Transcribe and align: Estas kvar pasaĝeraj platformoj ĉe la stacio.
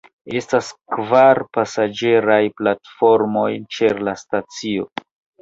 Estas 0.39 0.69
kvar 0.93 1.41
pasaĝeraj 1.57 2.39
platformoj 2.63 3.47
ĉe 3.77 3.93
la 4.09 4.17
stacio. 4.25 4.91